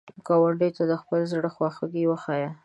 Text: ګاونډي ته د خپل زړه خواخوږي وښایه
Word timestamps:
ګاونډي 0.27 0.69
ته 0.77 0.83
د 0.91 0.93
خپل 1.01 1.19
زړه 1.31 1.49
خواخوږي 1.55 2.03
وښایه 2.07 2.49